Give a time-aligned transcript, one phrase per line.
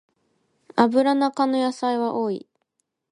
[0.77, 2.47] アブラナ科の野菜は多い